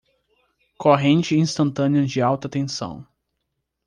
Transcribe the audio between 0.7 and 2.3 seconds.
Corrente instantânea de